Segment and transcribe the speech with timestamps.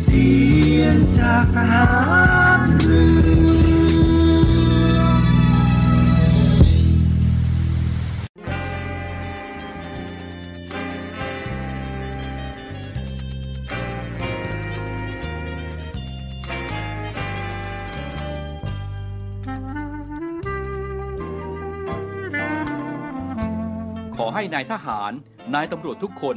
[0.00, 0.28] เสี
[0.80, 1.86] ยงจากทหา
[2.58, 3.34] รเรือ
[24.16, 25.12] ขอให้นายทหาร
[25.54, 26.36] นายตำรวจทุกคน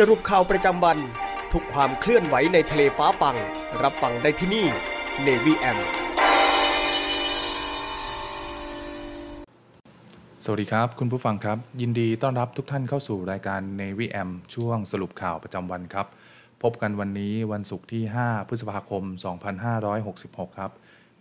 [0.00, 0.98] สรุปข่าวประจำวัน
[1.52, 3.36] ทุกความเคลื่อนไหวในทะเลฟ้าฟัง
[3.82, 4.66] รับฟังได้ที่นี่
[5.26, 5.78] Navy M
[10.44, 16.06] สวัสดีครับ คุณผู้ฟังครับ ยินดีต้อนรับทุกท่านเข้าสู่รายการ Navy M ช่วงสรุปข่าวประจำวันครับ
[16.62, 19.02] พบกันวันนี้วันศุกร์ที่ 5 พฤษภาคม
[19.80, 20.72] 2566 ครับ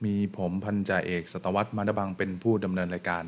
[0.05, 3.25] มีผมพันจ่าเอกสตวัตมาดบังเป็นผู้ดำเนินรายการ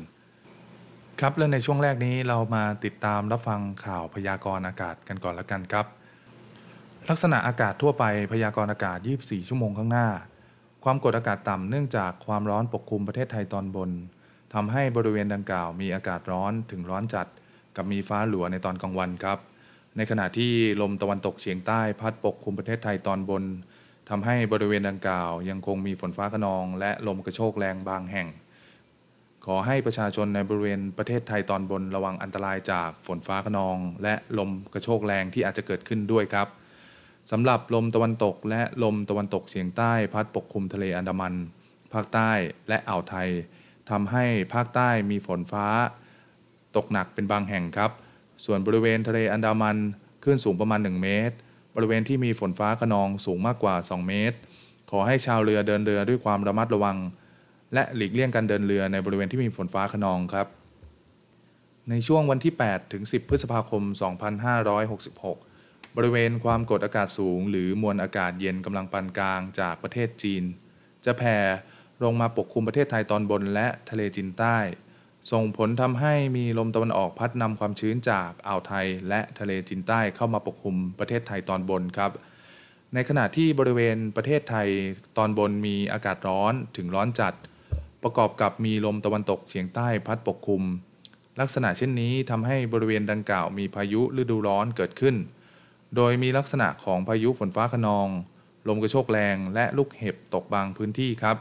[1.22, 5.86] ครับและในช่วงแรกนี้เรามาติดตามรับฟังข่าวพยากรณ์อากาศกันก่อนละกันครับ
[7.08, 10.08] ลักษณะอากาศทั่วไปพยากรณ์อากาศ 24 ชั่วโมงข้างหน้า
[10.84, 13.90] ความกดอากาศต่ำเนื่องจากความร้อนปกคลุมประเทศไทยตอนบน
[14.54, 17.26] ทำให้บริเวณดังกล่าวมีอากาศร้อนถึงร้อนจัด
[17.76, 19.38] กับมีฟ้าหลัวในตอนกลางวันครับ
[19.96, 23.44] ในขณะที่ลมตะวันตกเฉียงใต้พัดปกคลุมประเทศไทยตอนบน
[24.10, 28.28] ทำให้บริเวณดังกล่าว ยังคงมีฝนฟ้าขนอง และลมกระโชกแรงบางแห่ง
[29.50, 36.48] ขอให้ประชาชนในบริเวณประเทศไทยตอนบนระวังอันตรายจากฝนฟ้าขนอง และลมกระโชกแรงที่อาจจะเกิดขึ้นด้วยครับ
[37.30, 41.34] สำหรับลมตะวันตกและลมตะวันตกเฉียงใต้พัดปกคลุมทะเลอันดามัน
[41.92, 42.30] ภาคใต้
[42.68, 43.28] และอ่าวไทย
[43.90, 45.66] ทำให้ภาคใต้มีฝนฟ้า
[46.76, 47.90] ตกหนักเป็นบางแห่งครับ
[48.44, 49.76] ส่วนบริเวณทะเลอันดามัน
[50.22, 51.36] คลื่นสูงประมาณ 1 เมตร
[51.76, 54.36] บริเวณที่มีฝนฟ้าขนองสูงมากกว่า 2 เมตร
[54.90, 56.98] ขอให้ชาวเรือเดินเรือด้วยความระมัดระวัง
[57.74, 60.46] และหลีกเลี่ยงการเดินเรือในบริเวณที่มีฝนฟ้าขนองครับ
[61.90, 63.82] ในช่วงวันที่ 8 ถึง 10 พฤษภาคม
[65.10, 70.44] 2566 บริเวณความกดอากาศสูง หรือมวลอากาศเย็นกำลังปานกลางจากประเทศจีน
[71.04, 71.36] จะแผ่
[72.04, 74.56] ลงมาปกคลุมประเทศไทยตอนบนและทะเลจีนใต้
[75.32, 82.10] ส่งผลทำให้มีลมตะวันออกพัดนำความชื้นจากอ่าวไทยและทะเลจีนใต้เข้ามาปกคลุมประเทศไทยตอนบนครับ
[82.94, 84.68] ในขณะที่บริเวณประเทศไทย
[85.18, 87.34] ตอนบนมีอากาศร้อนถึงร้อนจัด
[88.02, 90.62] ประกอบกับมีลมตะวันตกเฉียงใต้พัดปกคลุม
[91.40, 95.16] ลักษณะเช่นนี้ทำให้บริเวณดังกล่าวมีพายุฤดูร้อนเกิดขึ้น
[95.96, 98.08] โดยมีลักษณะของพายุฝนฟ้าขนอง
[98.68, 101.36] ลมกระโชกแรงและลูกเห็บตกบางพื้นที่ครับ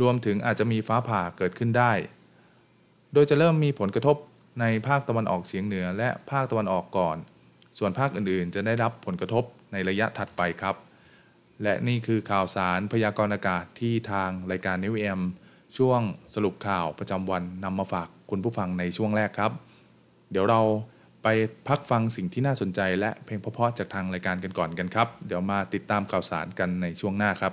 [0.00, 1.92] รวมถึงอาจจะมีฟ้าผ่าเกิดขึ้นได้
[3.12, 4.16] โดยจะเริ่มมีผลกระทบ
[4.60, 7.16] ในภาคตะวันออกเฉียงเหนือ และภาคตะวันออกก่อน
[7.78, 10.76] ส่วนภาคอื่นๆ จะได้รับผลกระทบในระยะถัดไปครับ
[11.62, 15.20] และนี่คือข่าวสารพยากรณ์อากาศที่ทางรายการนิวเอ็ม
[15.78, 16.00] ช่วง
[16.34, 19.52] สรุปข่าวประจำวันนำมาฝากคุณผู้ฟังในช่วงแรกครับ
[20.30, 20.60] เดี๋ยวเรา
[21.22, 21.28] ไป
[21.68, 27.52] พักฟังสิ่งที่น่าสนใจและเพลงเพราะๆจากทางรายการกันก่อนกันครับ เดี๋ยวมาติดตามข่าวสารกันในช่วงหน้าครับ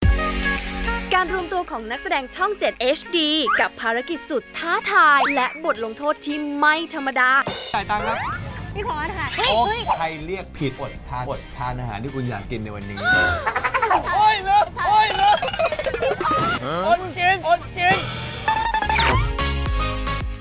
[1.15, 3.17] การรวมตัวของนักแสดงช่อง 7 HD
[3.59, 7.29] กับภารกิจสุดท้าทาย และบทลงโทษที่ไม่ธรรมดา
[7.73, 9.61] จ่ายตังค์ครับำพี่พอสค่ะโอ้
[9.97, 12.97] ใครเรียกผิดอดทานอดทานอาหารที่คุณอยากกินในวันนี้
[14.15, 15.37] โอ้ยเลิกโอ้ยเลิก
[16.87, 17.97] อดกินอดกิน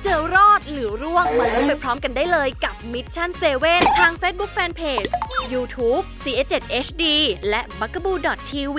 [0.03, 3.31] เจอรอดหรือร่วงมาลุ้นไปพร้อมกันได้เลยกับ Mission
[3.65, 5.11] 7 ทาง Facebook Fanpage
[5.53, 7.05] YouTube CS7HD
[7.49, 8.79] และ b u g a b o o TV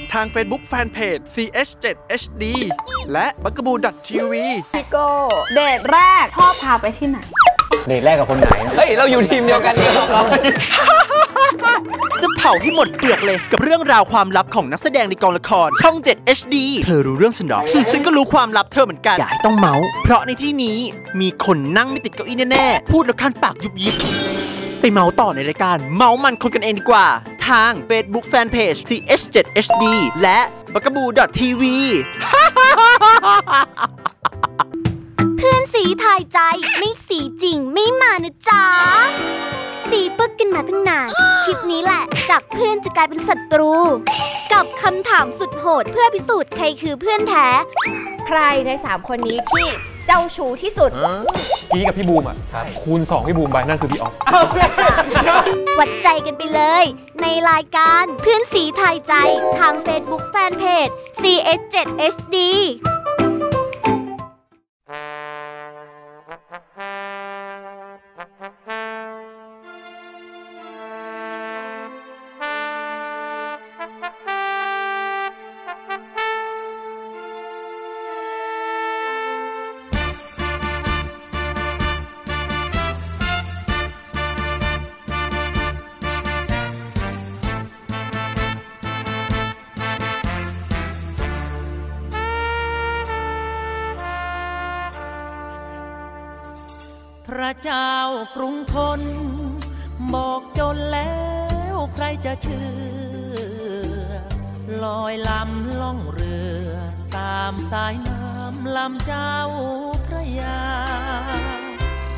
[0.13, 2.43] ทาง Facebook Fanpage CH7HD
[3.11, 3.75] และ b u g a b o o
[4.07, 4.33] TV
[4.73, 5.07] พี่โก้
[5.53, 7.19] เดทแรกชอบพาไปที่ไหน
[7.87, 10.21] เดทแรกกับคนไหน เฮ้ย เราอยู่ทีมเดียวกันนี่เรา
[12.21, 16.55] จะเผาให้หมดเปลือกเลยกับเรื่องราวความลับของนักแสดงในกองละคร ช่อง 7 HD
[16.85, 17.61] เธอรู้เรื่องฉันหรอ
[17.91, 20.77] ฉันก็รู้ความลับเธอเหมือนกัน อย่าให้ต้องเมาส์เพราะในที่นี้
[21.21, 23.95] มีคนนั่งไม่ติดเก้าอี้แน่ ๆ พูดแล้วคันปากยุบยิบ
[24.79, 27.05] ไปเมาส์ต่อในรายการ เมาส์มันคนกันเองดีกว่า
[27.51, 29.85] ทาง Facebook Fanpage TH7HD
[30.21, 30.39] และ
[30.73, 31.63] b u g a b o o TV
[35.37, 36.39] เพื่อนสีทายใจ
[36.77, 38.63] ไม่สีจริงไม่มานะจ๊ะ
[39.89, 41.07] สีปึกกันมาตั้งนาน
[41.43, 43.73] คลิปนี้แหละ จากเพื่อนจะกลายเป็นศัตรู
[44.53, 47.47] กับคำถามสุดโหดเพื่อพิสูจน์ใครคือเพื่อนแท้
[48.27, 49.67] ใครใน3คนนี้ที่
[50.00, 50.91] เจ้าชู้ที่สุด
[51.73, 52.37] กี้กับพี่บูมอะ
[52.81, 54.13] คูณ 2 พี่บูมไปนั่นคือพี่ออฟ
[55.79, 56.85] วัดใจกันไปเลย
[57.21, 59.13] ในรายการเพื่อนสีทายใจ
[59.59, 60.91] ทาง Facebook Fanpage
[61.21, 62.35] CS7HD
[97.63, 97.97] เจ้า
[98.35, 99.01] กรุงทน
[100.13, 101.19] บอกจนแล้
[101.73, 102.67] วใครจะเชื่
[103.31, 104.11] อ
[104.83, 106.69] ลอยลำล่องเรือ
[107.17, 109.37] ตามสายน้ำลำเจ้า
[110.07, 110.61] พระยา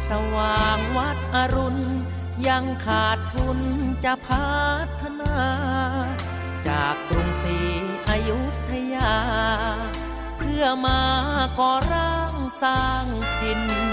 [0.10, 1.82] สว่างวัดอรุณ
[2.48, 3.60] ยังขาดทุน
[4.06, 4.58] จะพั
[5.02, 5.36] ฒนา
[6.68, 7.58] จากกรุงศรี
[8.10, 8.40] อยุ
[8.70, 9.16] ธยา
[10.38, 11.02] เพื่อมา
[11.60, 13.06] ก่อร่างสร้าง
[13.40, 13.93] ถิ่นท่าน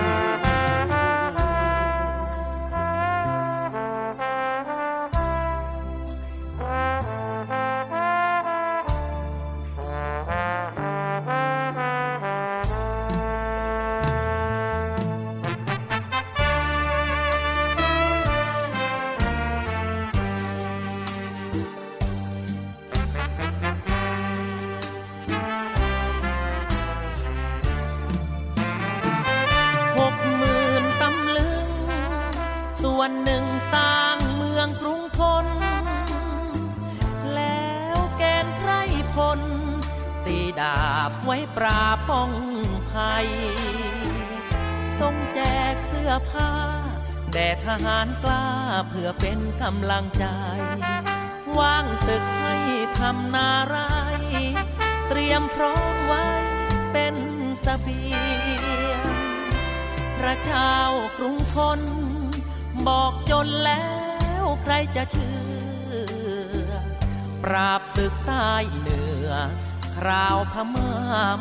[0.00, 0.49] ดู
[57.82, 58.02] เบี
[58.90, 59.04] ยง
[60.18, 60.76] พระเจ้า
[61.18, 61.80] กรุงทน
[62.86, 63.86] บอกจนแล้
[64.42, 65.38] วใครจะเชื่
[66.68, 66.70] อ
[67.42, 69.30] ปราบศึกใต้เหนือ
[69.96, 70.92] คราวพม่า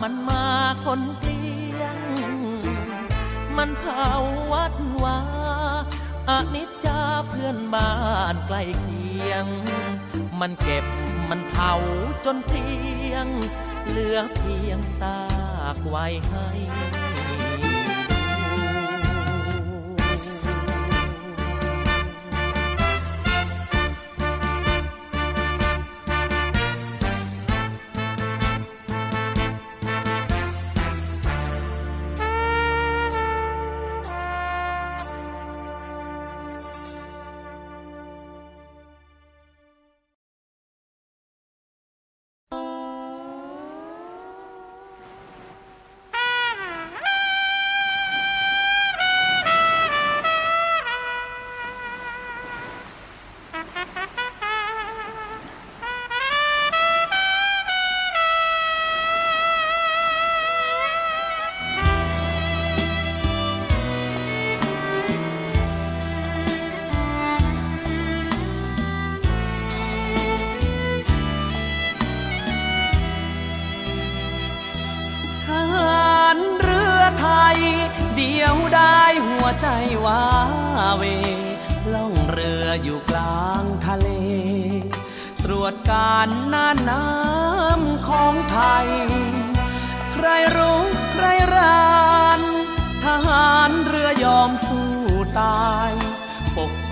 [0.02, 0.46] มันมา
[0.86, 1.44] คนเกลี
[1.80, 1.98] ยง
[3.58, 4.10] มันเผา
[4.52, 5.20] วัดวา
[6.30, 7.94] อนิจจาเพื่อนบ้า
[8.34, 9.46] นใกล้เคียง
[10.40, 10.86] มันเก็บ
[11.30, 11.74] มันเผา
[12.26, 12.68] จนเพี
[13.12, 13.28] ยง
[13.88, 16.99] เหลือเพียงซากากไว้ให้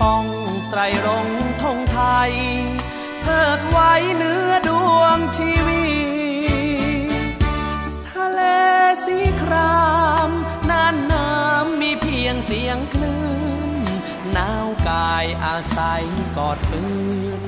[0.00, 0.26] ป้อง
[0.70, 2.32] ไตรรงค์ธงไทย
[3.22, 5.86] เทิดไว้เนื้อดวงชีวิ
[7.30, 7.34] ต
[8.10, 8.40] ทะเล
[9.06, 9.86] สีครา
[10.28, 10.30] ม
[10.70, 13.22] น่านน้ำมีเพียงเสียงคลื่
[13.80, 13.82] น
[14.32, 16.04] หนาวกายอาศัย
[16.36, 16.84] กอดปื
[17.40, 17.42] น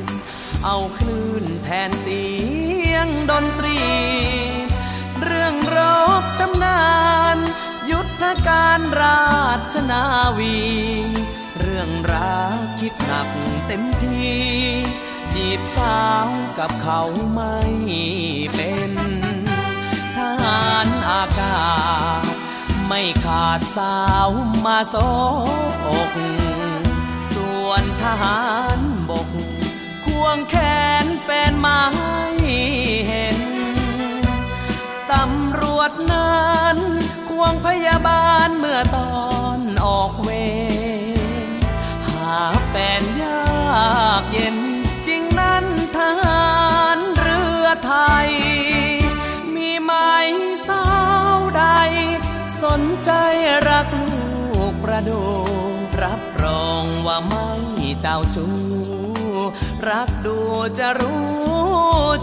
[0.65, 2.25] เอาคลื่นแทนเสี
[2.93, 3.81] ยงดนตรี
[5.23, 5.79] เรื่องร
[6.21, 6.83] บชำนา
[7.37, 7.39] ญ
[7.91, 9.23] ยุทธการรา
[9.73, 10.03] ชนา
[10.39, 10.59] วี
[11.81, 13.29] รื่องรักคิดหนัก
[13.67, 14.31] เต็มที
[15.35, 17.03] จีบสาวกับเขา
[17.35, 17.59] ไม่
[18.55, 18.93] เป็น
[20.17, 21.71] ทหารอากา
[22.23, 22.25] ศ
[22.87, 24.31] ไม่ขาดสาว
[24.65, 24.97] มาโซ
[25.87, 26.13] อก
[27.33, 28.43] ส่วนทหา
[28.77, 28.79] ร
[29.11, 29.29] บก
[30.05, 30.57] ควงแข
[31.05, 32.21] นแฟนมาให้
[33.09, 33.39] เห็น
[35.13, 36.77] ตำรวจนั้น
[37.29, 39.15] ควงพยาบาลเมื่อตอ
[39.57, 40.31] นออกเว
[40.79, 44.59] ราแฟนยากเย็น
[45.07, 45.65] จริงนั้น
[45.97, 46.51] ทหา
[46.97, 47.95] รเรือไท
[48.27, 48.31] ย
[49.55, 49.93] มีไหม
[50.69, 50.87] สา
[51.37, 51.65] วใด
[52.63, 53.11] สนใจ
[53.69, 55.23] รักลูกประดู
[56.03, 57.49] รับรองว่าไม่
[58.01, 58.55] เจ้าชู้
[59.89, 60.39] รักดู
[60.79, 61.31] จะรู้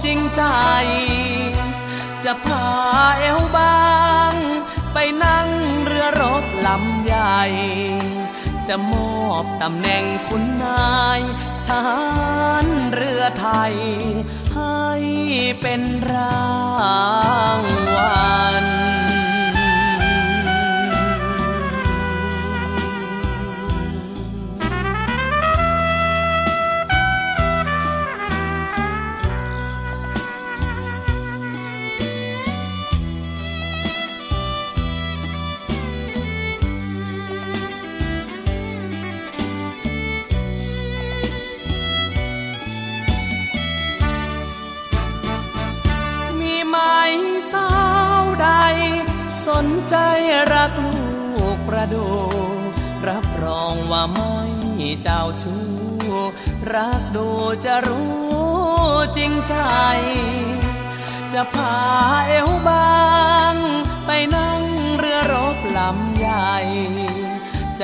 [0.05, 0.43] จริงใจ
[2.23, 2.67] จะพา
[3.19, 3.87] เอวบา
[4.31, 4.33] ง
[4.93, 5.49] ไปนั่ง
[5.85, 7.41] เรือรบลำใหญ่
[8.67, 11.21] จะมอบตำแหน่งคุณนาย
[11.67, 12.01] ทหา
[12.63, 13.75] รเรือไทย
[14.55, 14.85] ให้
[15.61, 15.81] เป็น
[16.11, 16.96] รา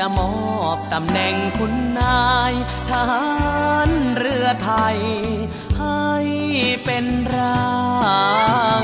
[0.05, 2.53] จะมอบตำแหน่งคุณนาย
[2.89, 3.25] ทหา
[3.87, 4.97] รเรือไทย
[5.79, 6.09] ให้
[6.85, 7.05] เป็น
[7.35, 7.67] รา
[8.81, 8.83] ง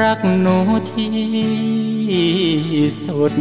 [0.00, 0.58] รักหนู
[0.90, 2.28] ที่
[3.04, 3.34] สุด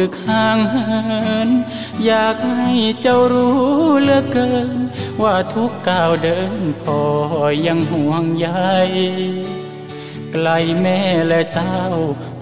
[0.00, 0.90] สึกห่างเหิ
[1.48, 1.50] น
[2.04, 3.58] อยากให้เจ้ารู้
[4.02, 4.70] เหลือเกิน
[5.22, 7.00] ว่าทุกก้าวเดินพ่อ
[7.66, 8.48] ยังห่วงใย
[10.32, 10.48] ไกล
[10.80, 11.78] แม่และเจ้า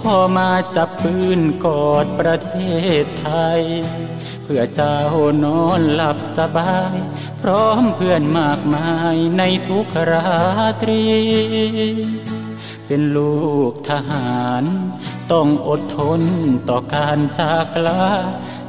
[0.00, 2.54] พ่อมาจับปืนกอดประเท
[3.02, 3.62] ศไทย
[4.42, 4.98] เพื่อเจ้า
[5.44, 6.96] นอนหลับสบาย
[7.42, 10.28] พร้อมเพื่อนมากมายในทุกรา
[10.82, 11.04] ตรี
[12.86, 13.38] เป็นลู
[13.70, 14.64] กทหาร
[15.32, 16.22] ต้องอดทน
[16.68, 18.06] ต่อการจากลา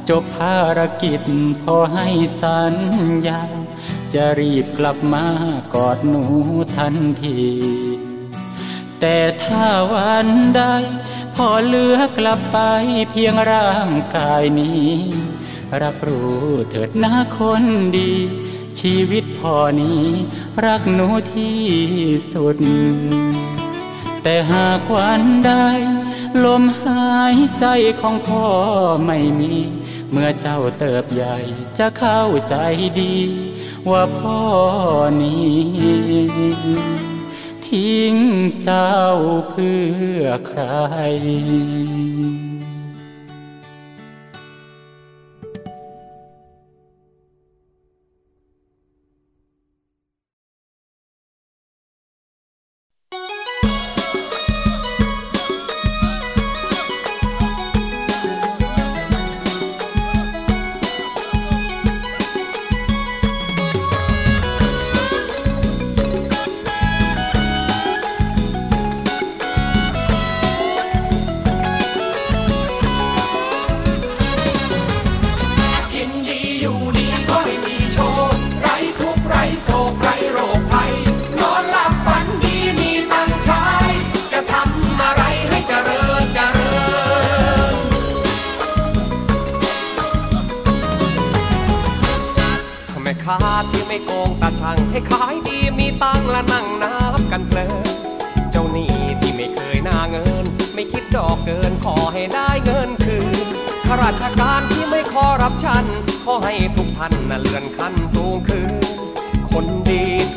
[0.08, 1.22] จบภารกิจ
[1.62, 2.08] พอให้
[2.42, 2.74] สัญ
[3.26, 3.42] ญา
[4.14, 5.26] จะรีบกลับมา
[5.74, 6.24] กอดหนู
[6.76, 7.40] ทันที
[9.00, 10.62] แต่ถ้าวันใด
[11.34, 12.58] พอเลือกลับไป
[13.10, 14.88] เพียงร่างกายนี้
[15.82, 17.64] รับรู้เถิดนะคน
[17.96, 18.12] ดี
[18.80, 20.02] ชีวิตพอนี้
[20.66, 21.60] รักหนูที่
[22.32, 22.58] สุด
[24.22, 25.52] แต่หากวันใด
[26.44, 27.66] ลมหายใจ
[28.00, 28.46] ของพ่อ
[29.06, 29.52] ไม่มี
[30.10, 31.36] เมื่อเจ้าเติบใหญ่
[31.78, 32.54] จะเข้าใจ
[33.00, 33.16] ดี
[33.90, 34.40] ว่าพ่อ
[35.22, 35.58] นี้
[37.66, 38.16] ทิ้ง
[38.64, 38.96] เจ้า
[39.50, 39.80] เพื่
[40.18, 40.62] อใคร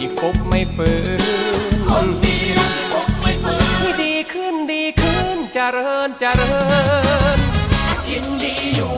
[0.03, 1.21] ที่ฟบไม่ฝืน
[1.89, 6.55] คนดีที่ฟุบไม่ฝืนดีขึ้นดีขึ้นเจริญเจริ
[7.37, 7.39] ญ
[8.07, 8.93] กินดีอยู่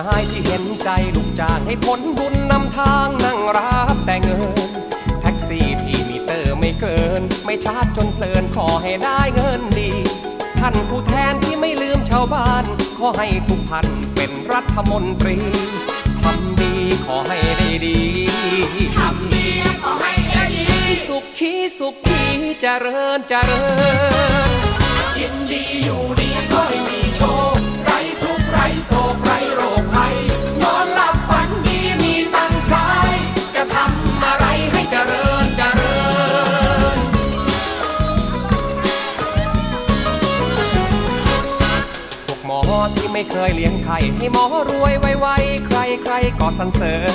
[0.00, 4.42] นายที่เห็นใจลูกจ้างให้ผลบุญนำทางนั่งรับแต่เงิน
[5.20, 9.92] แท็กซี่ที่มีเตอร์ไม่เกิน ไม่ชาร์จจนเพลินขอให้ได้เงินดี
[10.60, 12.64] ท่านผู้แทนที่ไม่ลืมชาวบ้าน
[12.98, 13.86] ขอให้ทุกท่าน
[14.16, 15.38] เป็นรัฐมนตรี
[16.22, 16.74] ทำดี
[17.06, 17.98] ขอให้ได้ดี
[18.98, 19.46] ทำดี
[19.82, 22.22] ขอให้ได้ดี สุขขีสุขขี
[22.60, 23.64] เจริญเจริ
[24.48, 24.50] ญ
[25.16, 27.22] กินดีอยู่ดีค่อยมีโช
[27.56, 27.79] ค
[28.60, 30.16] ไรทุกข์ไรโศกไรโรคภัย
[30.62, 32.88] นอนหลับฝันดีมีตังค์ใช้
[33.54, 35.98] จะทำอะไรให้เจริญเจริ
[36.96, 36.98] ญ
[42.26, 42.60] พวกหมอ
[42.94, 47.14] ที่ไม่เคยเลี้ยงไข่ให้หมอรวยไวๆใครใครก็สรรเสริญ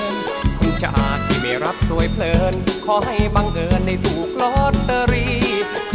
[0.60, 0.93] คุณจ่า
[1.25, 2.53] ที่ไม่รับสวยเพลิน
[2.86, 5.44] ขอให้บังเอิญได้ถูกลอตเตอรี่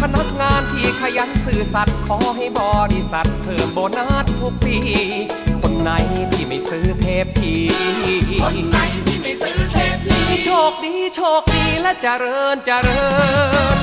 [0.00, 2.61] พนักงานที่ขยันซื่อสัตย์ขอให้บ
[2.92, 4.76] ริษัทเพิ่มโบนัสทุกปี
[5.61, 5.90] คนไหน
[6.33, 7.54] ที่ไม่ซื้อเทปพี
[8.42, 13.04] คนไหนที่ไม่ซื้อเทปพีโชคดีโชคดีและเจริญเจริ
[13.74, 13.76] ญ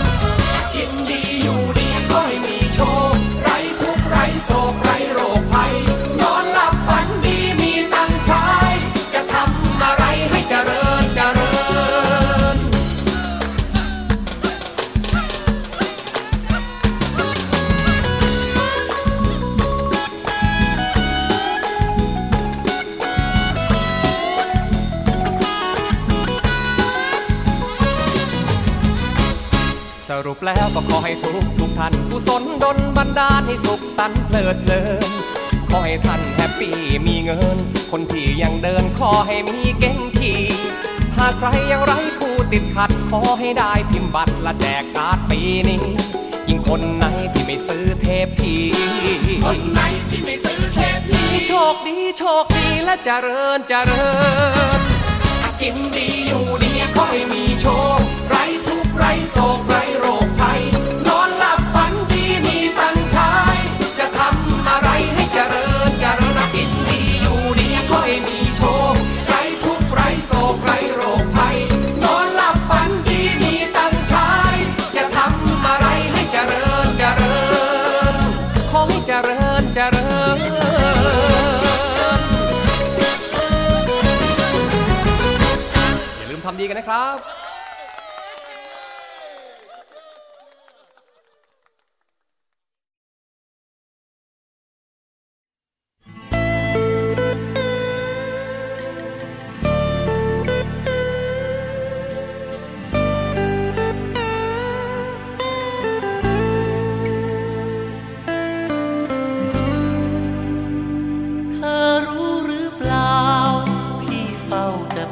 [0.74, 2.82] กินดีอยู่ดีค่อยมีโช
[3.14, 3.50] ค ไร
[3.82, 5.74] ทุกข์ไรโศกไรโรคภัย
[30.80, 35.10] ก็ขอให้ทุกทุกท่านกุศลดลบันดาลให้สุขสันต์เพลิดเพลิน
[35.70, 36.76] ขอให้ท่าน happy
[37.08, 37.58] มีเงิน
[37.92, 40.42] คนที่ยังเดินขอให้มีเก๋งขี่
[41.18, 45.84] หากใครยังไร้คู่ติดขัด ขอให้ได้พิมพ์บัตรและแจกการ์ดปีนี้
[46.50, 48.54] ยิ่งคนไหนที่ไม่ซื้อเทปผี
[49.46, 54.08] คนไหนที่ไม่ซื้อเทปผีโชคดีโชคดีและเจริญเจริ
[54.78, 54.82] ญ
[55.62, 57.66] กินดีอยู่ดีค่อยมีโช
[57.98, 58.36] คไร
[58.66, 58.67] ทุกข์
[58.98, 60.62] ไรโศกไรโรคภัย
[61.08, 63.32] นอนหลับฝันดีมีตังค์ใช้
[64.00, 68.62] จะทำอะไรให้เจริญเจริญกินดีอยู่ดีค่อยมีโช
[68.94, 68.96] ค
[69.28, 69.34] ไร
[69.64, 71.58] ทุกไรโศกไรโรคภัย
[72.04, 74.30] นอนหลับฝันดีมีตังค์ใช้
[74.96, 77.38] จะทำอะไรให้เจริญเจริ
[78.14, 78.16] ญ
[78.72, 80.38] ขอให้เจริญเจริญ
[86.18, 87.37] อย่าลืมทำดีกันนะครับ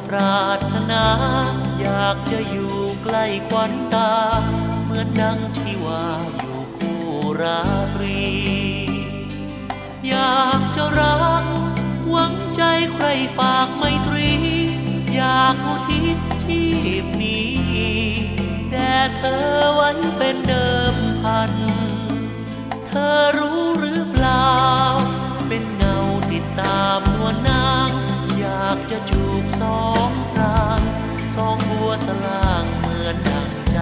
[0.06, 1.06] ปรารถนา
[1.80, 4.14] อยากจะอยู่ใกล้ควันตา
[4.84, 7.02] เหมือนดังที่ว่าอยู่คู่
[7.42, 7.62] รา
[7.96, 8.22] ตรี
[10.08, 11.46] อยากจะรัก
[12.10, 12.62] หวังใจ
[12.94, 14.32] ใครฝากไมตรี
[15.16, 16.64] อยากอุทิศชี
[17.04, 17.54] พนี้
[18.72, 21.52] แด่เธอไว้เป็นเดิมพัน
[22.88, 24.52] เธอรู้หรือเปล่า
[25.48, 25.98] เป็นเงา
[26.32, 30.82] ติดตามนวลนางากจะจูบสองพราง
[31.36, 33.80] สองบัวสลางเหมือนดังใจ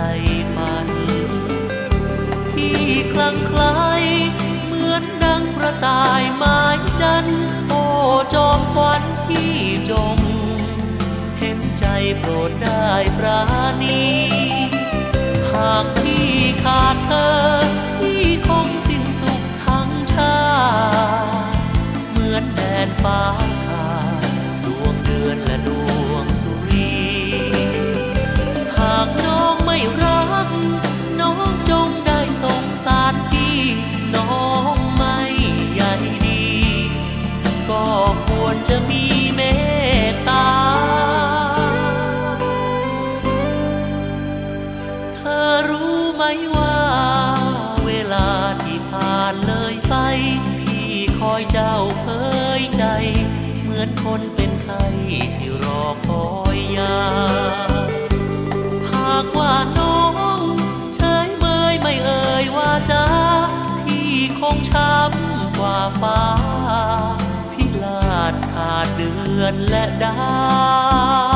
[0.56, 0.88] ฝัน
[2.54, 2.82] ที่
[3.14, 3.76] คลั่งคล้
[4.66, 6.62] เหมือนดังกระต่ายไม้
[7.02, 7.26] จัน
[7.68, 7.84] โอ้
[8.34, 9.56] จอมควันพี่
[9.90, 10.18] จง
[11.40, 11.86] เห็นใจ
[12.20, 13.42] โปรดได้ปรา
[13.84, 14.04] ณี
[15.52, 16.30] หากพี่
[16.64, 17.32] ขาดเธอ
[18.00, 20.36] พี่คงสิ้นสุขทั้งชา
[22.10, 23.53] เหมือนแดนฟ้าขาดดวง
[25.28, 25.70] อนและด
[26.12, 26.94] วงสุรี
[28.78, 30.50] หากน้องไม่รัก
[31.20, 33.60] น้องจงได้สงสารพี่
[34.16, 35.20] น้องไม่
[35.76, 35.82] ใย
[36.26, 36.46] ดี
[37.70, 37.86] ก็
[38.28, 39.06] ควรจะมี
[39.36, 39.42] เม
[40.10, 40.50] ตตา
[45.16, 46.24] เธอรู้ไหม
[46.56, 46.78] ว่า
[47.86, 48.30] เวลา
[48.64, 49.96] ที่ผ่านเลยไป
[50.60, 54.16] พี่คอยเจ้าเครับคุ
[55.36, 56.24] ที่รอคอ
[56.56, 56.98] ยยา
[58.92, 60.00] หากว่าน้อ
[60.40, 60.42] ง
[60.96, 63.06] เฉยเมยไม่เอ่ยว่าจ้า
[63.86, 66.22] พี่คงช้ำกว่าฟ้า
[67.52, 70.16] พิลาดขาดเดือนและดา
[71.32, 71.33] ว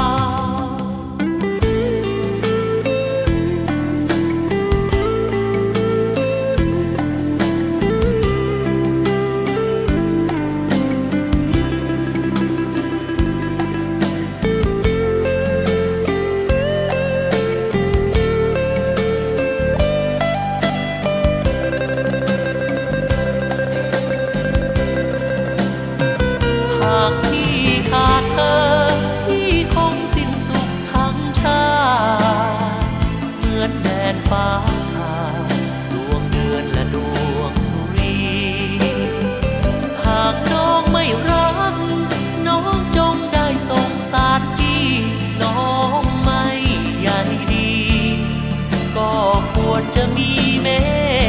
[49.97, 50.31] จะมี
[50.61, 50.67] เม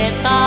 [0.07, 0.47] ตตา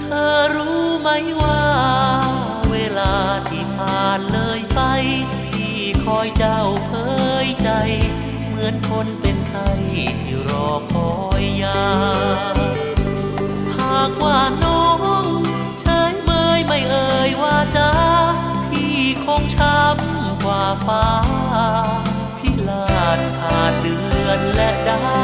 [0.00, 1.08] เธอรู้ไหม
[1.42, 1.64] ว่า
[2.70, 3.14] เวลา
[3.48, 4.80] ที่ผ่านเลยไป
[5.44, 6.92] พี่คอยเจ้าเผ
[7.46, 7.68] ยใจ
[8.46, 9.68] เหมือนคนเป็นไข้
[10.22, 11.84] ที่รอคอยยา
[13.78, 14.86] หากว่าน้อ
[15.22, 15.24] ง
[15.80, 17.88] เชยเมยไม่เอ่ยว่าจ้
[18.70, 21.06] พี่คงช้ำกว่าฟ้า
[24.56, 25.15] และได้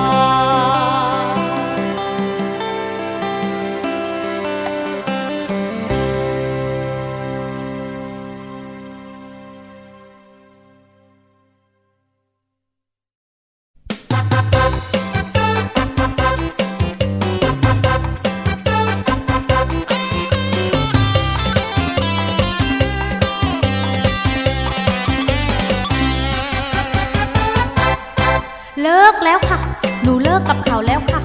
[29.25, 29.59] แล้วค่ะ
[30.03, 31.21] หนูเลิกกับเขาแล้วค่ะ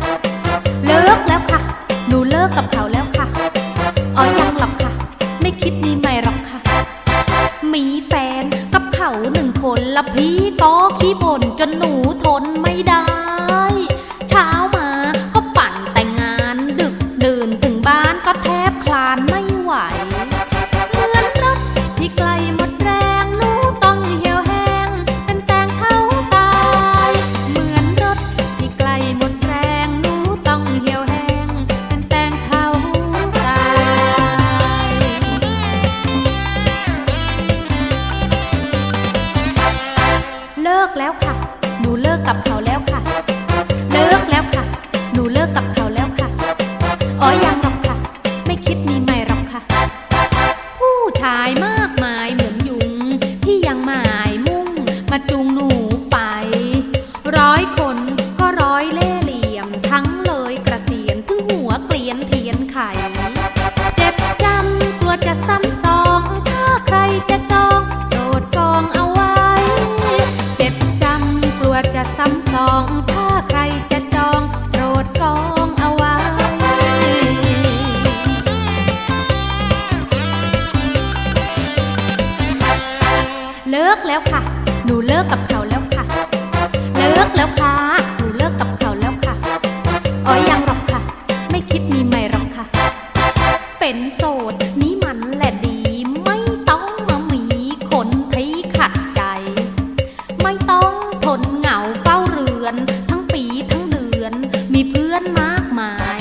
[0.86, 1.60] เลิกแล้วค่ะ
[2.08, 95.80] หนูเลิกกับเขาแล้ว็นโสดนี้มันแหละดี
[96.24, 97.44] ไม่ต้องมามี
[97.92, 99.22] คนที่ขัดใจ
[100.42, 100.94] ไม่ต้อง
[101.26, 102.76] ทนเหงาเฝ้าเรือน
[103.10, 104.34] ทั้งปีทั้งเดือน
[104.74, 106.20] มีเพื่อนมากมาย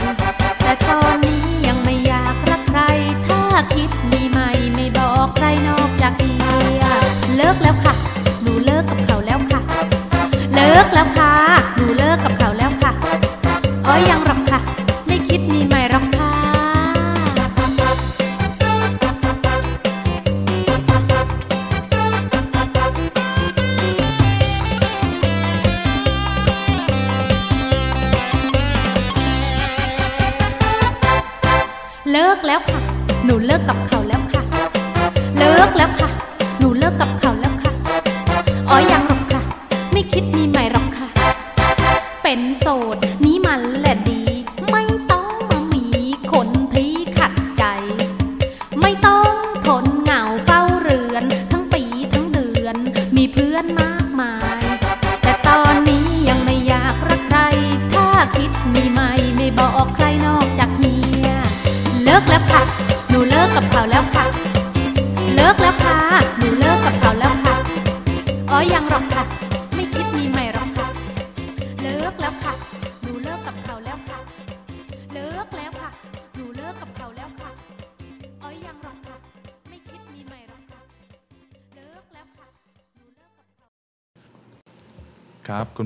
[0.63, 2.83] แต่ตอนนี้ยังไม่อยากรักใคร
[3.29, 3.43] ถ้า
[3.75, 6.35] คิดมีใหม่ไม่บอกใครนอกจากเดี
[6.81, 6.83] ย
[7.37, 7.95] เลิกแล้วค่ะ
[8.43, 9.61] หนูเลิกกับเขาแล้วค่ะ
[10.55, 11.26] เลิกแล้วค่ะ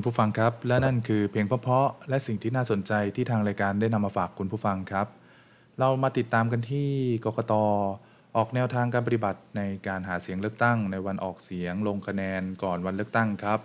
[0.01, 5.07] ณผู้ฟังครับ และนั่นคือเพลงเพาะๆและสิ่งที่น่าสนใจที่ทางรายการได้นำมาฝากคุณผู้ฟังครับ
[5.79, 6.89] เรามาติดตามกันที่
[7.25, 7.53] กกต
[8.37, 13.61] ออกแนวทางการปฏิบัติในการหาเสียงเลือกตั้ง ในวันออกเสียงลงคะแนนก่อนวันเลือกตั้งครับ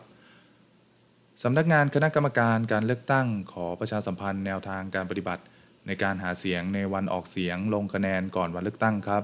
[1.44, 5.44] สำนักงานคณะกรรมการการเลือกตั้ง ขอประชาสัมพันธ์แนวทางการปฏิบัติ
[5.88, 9.24] ในการหาเสียงในวันออกเสียงลงคะแนนก่อนวันเลือกตั้งครับ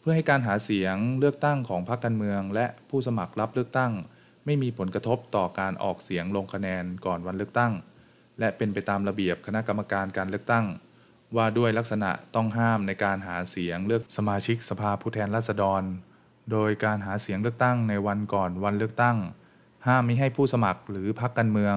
[0.00, 3.92] เพื่อให้การหาเสียงเลือกตั้งของพรรคการเมือง และผู้สมัครรับเลือกตั้ง
[4.44, 7.72] ไม่มีผลกระทบต่อการออกเสียงลงคะแนนก่อนวันเลือกตั้ง
[8.38, 10.66] และเป็นไปตามระเบียบคณะกรรมการการเลือกตั้ง
[11.36, 15.82] ว่าด้วยลักษณะต้องห้ามในการหาเสียงเลือกสมาชิกสภาผู้แทนราษฎร
[16.52, 19.16] โดยการหาเสียงเลือกตั้งในวันก่อนวันเลือกตั้ง
[19.86, 21.76] ห้ามมิให้ผู้สมัครหรือพรรคการเมือง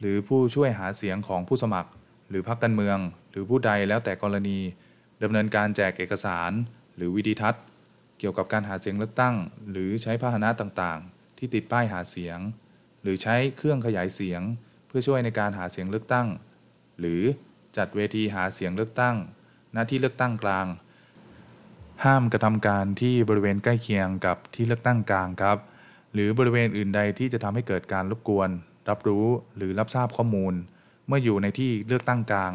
[0.00, 1.90] หรือผู้ช่วยหาเสียงของผู้สมัคร
[2.30, 2.98] หรือพรรคการเมือง
[3.30, 4.58] หรือผู้ใดแล้วแต่กรณี
[5.22, 6.50] ดำเนินการแจกเอกสาร
[6.96, 7.64] หรือวิดีทัศน์
[8.18, 9.34] เกี่ยวกับการหาเสียงเลือกตั้ง
[9.70, 12.38] หรือใช้พาหนะต่างๆ ที่ติดป้ายหาเสียง
[13.02, 14.40] หรือใช้เครื่องขยายเสียง
[14.86, 16.26] เพื่อช่วยในการหาเสียงเลือกตั้ง
[17.00, 17.22] หรือ
[17.76, 19.16] จัดเวทีหาเสียงเลือกตั้ง
[19.76, 20.66] ณที่เลือกตั้งกลาง
[22.04, 25.58] ห้ามกระทำการที่บริเวณใกล้เคียงกับที่เลือกตั้งกลางครับ
[26.12, 28.48] หรือบริเวณอื่นใดที่จะทำให้เกิดการรบกวน
[28.88, 30.54] รับรู้หรือรับทราบข้อมูล
[31.06, 32.52] เมื่ออยู่ในที่เลือกตั้งกลาง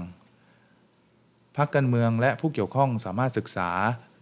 [1.57, 3.69] พักการเมืองและผู้เกี่ยวข้องสามารถศึกษา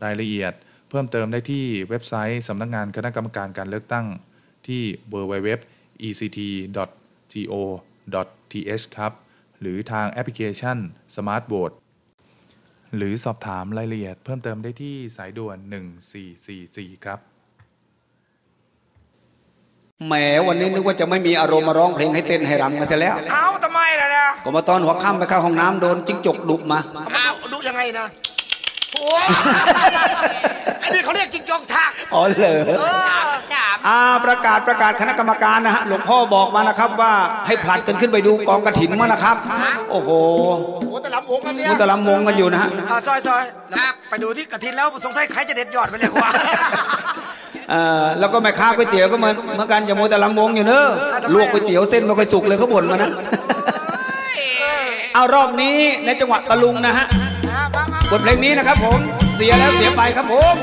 [0.04, 0.54] รายละเอียด
[0.89, 4.06] เพิ่มเติมได้ที่เว็บไซต์สำนักงานคณะกรรมการการเลือกตั้ง
[4.67, 5.65] ที่ www.ect.go.th
[8.98, 9.12] ครับ
[9.62, 10.78] หรือทางแอปพลิเคชัน
[11.15, 11.76] Smart Vote
[12.95, 15.58] หรือสอบถามรายละเอียดเพิ่มเติมได้ที่สายด่วน
[16.32, 17.19] 1444 ครับ
[20.08, 20.13] แหม
[20.48, 28.06] วันนี้นึกว่าจะไม่มีอารมณ์มาร้องเพลงให้เต้นให้รำมาซะแล้ว เอาทำไมล่ะนะก็มาตอนหัวค่ำไปเข้าห้องน้ำโดนจิ้งจกดุมาเอามาดูดูยังไงนะ
[28.93, 29.06] โอ้
[30.84, 32.84] อันนี้เขาเรียกจิงจอกทัก อ๋อเหรอ เอ
[33.28, 33.29] อ
[33.88, 37.12] อ่าประกาศประกาศคณะกรรมการนะฮะหลวงพ่อบอกมานะครับว่า
[37.48, 39.36] ให้ผลัดกันขึ้นไปดูกองกระถินมานะครับ
[39.92, 40.10] โอ้โห
[40.80, 43.78] โอ้แต่ลำวงกันเนี่ยมุตะลำวงกันอยู่นะฮะอ่าซอยซอยแล้ว
[44.10, 46.30] ไปดูที่กระทินแล้วสงสัยใครจะเด็ดยอดไปเลยว่า
[47.70, 50.88] เอ่อแล้วก็แม่ค้าก๋วยเตี๋ยวก็เหมือนเหมือนกันอย่ามัวแต่ลำวงอยู่เนอะ
[51.34, 53.10] ลวกก๋วยเตี๋ยวเส้นไม่ค่อยสุกเลยเขาบ่นมานะ
[55.15, 57.06] เอารอบนี้ในจังหวะตะลุงนะฮะ
[58.12, 59.00] บทเพลงนี้นะครับผม
[59.36, 60.56] เสียแล้วเสียไปครับผม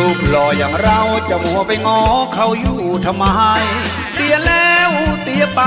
[0.00, 2.02] รูปหล่ออย่างเราจะมัวไปง้อ
[2.34, 3.26] เขาอยู่ทำไม
[4.14, 4.90] เสียแล้ว
[5.22, 5.60] เสียไป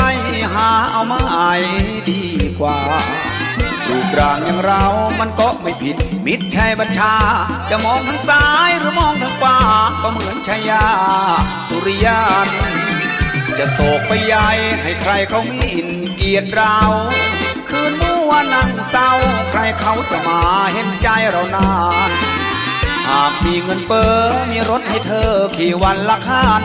[0.54, 1.64] หาเอามาอาย
[2.10, 2.24] ดี
[2.60, 2.80] กว่า
[3.88, 4.84] รูปร่างอย่างเรา
[5.20, 7.16] มันก็ไม่ผิด มิตรชัยบัญชา
[7.70, 9.60] จะมองทางซ้ายหรือมองทางขวา
[10.02, 10.86] ก็เหมือนชายา
[11.68, 12.48] สุริยาน
[13.58, 14.50] จะโศกไปใหญ่
[14.82, 16.78] ให้ใครเขาหมินเกียดเรา
[17.70, 19.12] คืนมัวนั่งเศร้า
[19.50, 20.42] ใครเขาจะมา
[20.74, 21.72] เห็นใจเรานา
[22.10, 22.12] น
[23.08, 24.14] หากมีเงินเฟ้อ
[24.52, 26.64] มีรถให้เธอขี่วันละคัน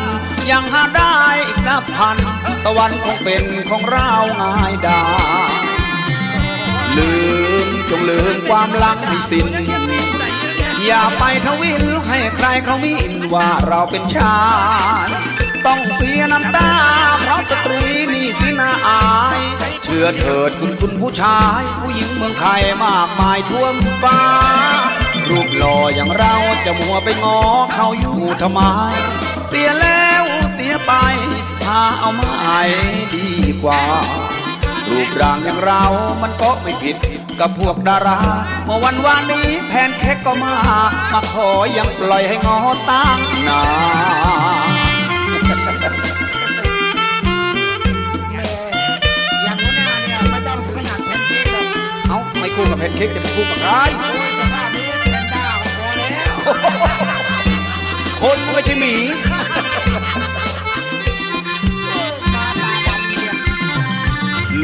[0.51, 1.16] ยังหาได้
[1.47, 2.16] อีกนับพัน
[2.64, 4.11] สวรรค์คงเป็นของเรา
[4.41, 5.05] ง่ายดา
[5.51, 5.53] ย
[6.97, 7.12] ลื
[7.66, 9.47] มจงลืมความรักให้สิ้น
[10.86, 14.39] อย่าไปทวินให้ใครเขามินว่าเราเป็นชา
[15.07, 15.09] ย
[15.66, 16.70] ต้องเสียน้ำตา
[17.20, 17.82] เพราะสตรี
[18.12, 19.03] นี่สินาอา
[19.36, 19.39] ย
[19.82, 24.18] เชื่อเถิดคุณคุณผู้ชาย ผู้หญิงเมืองไทยมากมายท่วมฟ้า
[25.31, 27.39] รูปหล่ออย่างเราจะมัวไปงอ
[27.74, 28.61] เขาอยู่ทำไม
[29.49, 30.22] เสียแล้ว
[30.55, 30.93] เสียไป
[31.66, 32.59] หาเอาไม้
[33.14, 33.29] ดี
[33.62, 33.83] กว่า
[34.89, 35.83] รูปร่างอย่างเรา
[36.22, 36.97] มันก็ไม่ผิด
[37.41, 38.20] กับพวกดารา
[38.64, 40.55] เมื่อวันวานนี้แพนเค้กก็มา
[41.12, 42.59] มาขอยังปล่อยให้งอ
[42.91, 43.18] ตั้ง
[43.49, 43.62] นา
[44.66, 44.70] น
[48.33, 49.72] อย่างนี้
[50.05, 51.64] เนี่ยไม่ต้องถึงขนาดแพนเค้กเลย
[52.09, 53.72] เอ้าไม่คู่กับแพนเค้กจะไปคู่กับใคร
[58.21, 58.95] คนไม่ใช่หมี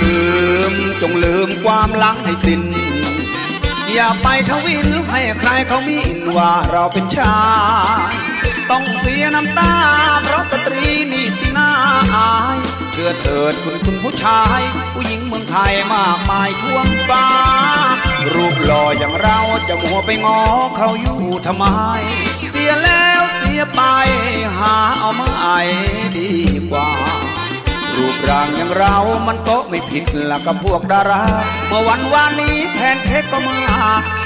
[0.00, 0.22] ลื
[0.72, 2.62] มจงลืมความหลังให้สิ้น
[3.92, 7.34] อย่าไปทวินให้ใครเขามินว่าเราเป็นชา
[8.70, 9.72] ต้องเสียน้ำตา
[10.22, 11.70] เพราะสตรีนี่สิน่า
[12.14, 12.58] อาย
[12.92, 14.60] เชื่อเถิดคุณคุณผู้ชาย
[14.94, 17.26] ผู้หญิงเมืองไทยมากมายท่วมฟ้า
[18.34, 19.38] รูปหล่ออย่างเรา
[19.68, 20.40] จะมัวไปงอ
[20.76, 21.64] เขาอยู่ทำไม
[22.50, 23.03] เสียแล้ว
[23.74, 23.80] ไป
[24.58, 25.48] หาเอามาไอ
[26.16, 26.30] ดี
[26.70, 26.88] กว่า
[27.96, 28.96] รูปร่างอย่างเรา
[29.28, 31.22] มันก็ไม่ผิดละกับพวกดารา
[31.66, 33.58] เมื่อวันวานนี้แพนเค้กก็มา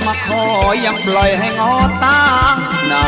[0.06, 0.42] มาขอ
[0.84, 1.74] ยังปล่อยให้งอ
[2.04, 2.22] ตั้
[2.52, 2.56] ง
[2.92, 3.04] นา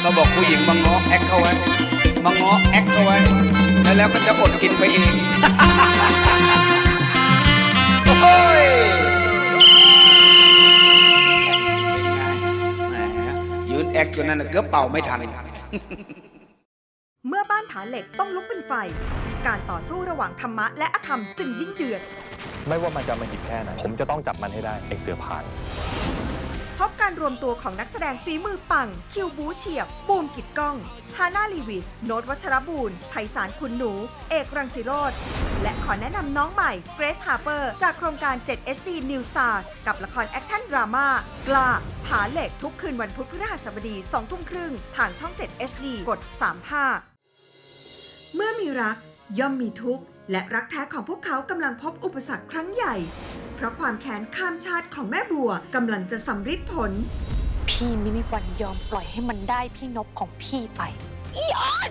[0.00, 1.52] เขาบอกผู้หญิงมางอแอคเข้าไว้
[2.24, 3.16] มาง้อแอคเอาไว้
[3.82, 5.14] แล้วแล้วก็จะอดกินไปเอง
[8.20, 8.64] โอ้ย
[14.00, 15.20] แอคจนนั้นเกือบเป่าไม่ทัน
[17.28, 18.72] เมื่อบ้านผาเหล็กต้องลุกเป็นไฟ
[19.46, 22.02] การต่อสู้ระหว่างธรรมะและอธรรมจึงยิ่งเดือด
[22.68, 25.44] ไม่ว่ามันจะอำมหิตแค่ไหนผมจะต้องจับมันให้ได้ไอเสือผ่าน
[26.84, 30.76] พบการรวมตัวของนักแสดงฝีมือปัง คิวบู๊เฉียบ บูมกิตก้อง
[31.16, 33.92] ฮาน่าลีวิส โน้ตวัชรบูลไพศาลคุณหนู
[34.30, 35.12] เอกรังสิโรธ
[35.62, 41.06] และขอแนะนำน้องใหม่ เกรซฮาร์เปอร์ จากโครงการ 7 HD New Stars กับละครแอคชั่นดราม่า
[41.48, 41.68] กล้า
[42.06, 46.20] ผาเหล็กทุกคืนวันพุธพฤหัสบดี2ทุ่มครึ่งทางช่อง 7 HD กด
[47.08, 48.96] 35 เมื่อมีรัก
[49.38, 52.94] ย่อมมีทุกข์ และรักแท้ของพวกเขากำลังพบอุปสรรคครั้งใหญ่
[53.54, 56.92] เพราะความแค้นข้ามชาติของแม่บัวกำลังจะสำฤทธิ์ผล
[57.68, 60.80] พี่ไม่มีวันยอมปล่อยให้มันได้พี่นบของพี่ไป
[61.36, 61.90] อีออน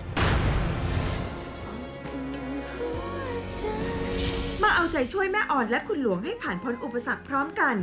[4.62, 7.76] มาเอาใจช่วยแม่อ่อนและคุณหลวงให้ผ่านพ้นอุปสรรคพร้อมกัน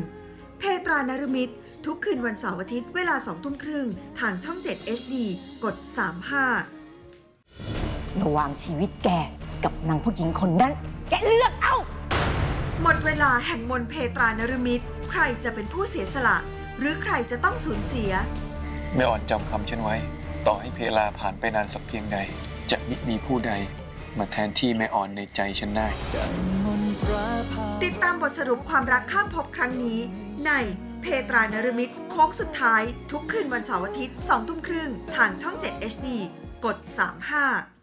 [0.59, 1.55] เพตรานรมิตร
[1.85, 3.87] ทุกคืนวันเสาร์อาทิตย์เวลาสองทุ่มครึ่ง
[4.19, 5.15] ทางช่อง 7 HD
[5.63, 5.75] กด
[6.99, 9.09] 35 ระหว่างชีวิตแก
[9.63, 10.73] กับนางผู้หญิงคนนั้น
[11.09, 11.75] แกเลือกเอา
[12.81, 16.37] หมดเวลาแห่งมนต์เพตรานรมิตร ใครจะเป็นผู้เสียสละ
[16.79, 18.11] หรือใครจะต้องสูญเสีย
[18.95, 19.95] แม่อ่อนจำคำฉันไว้
[20.47, 22.17] ต่อให้เพลาผ่านไปนานสักเพียงใด
[22.71, 23.51] จะมิมีผู้ใด
[24.17, 25.87] มาแทนที่แม่อ่อนในใจฉันได้
[27.83, 29.99] ติดตามบทสรุปความรักข้ามภพครั้งนี้
[30.45, 30.51] ใน
[31.01, 32.81] เพตรานรมิตรโค้งสุดท้าย
[33.11, 36.07] ทุกคืนวันเสาร์อาทิตย์2ทุ่มครึ่งทางช่อง 7 HD
[36.65, 36.77] กด
[37.31, 37.76] 35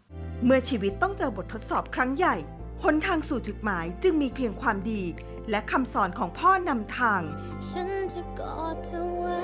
[0.47, 2.35] เมื่อชีวิตต้องเจอบททดสอบครั้งใหญ่
[2.83, 5.01] หนทางสู่จุดหมายจึงมีเพียงความดี
[5.49, 7.21] และคำสอนของพ่อนำทาง
[7.69, 9.37] ฉันจะกอดเธอไว้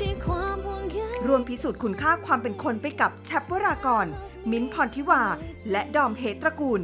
[0.00, 4.06] ด้วยความห่วงใยร่วมพิสูจน์คุณค่าความเป็นคนไปกับแชปวรากร
[4.50, 5.22] มิ้นท์พรทิวา
[5.70, 6.80] และดอมเฮตระกูล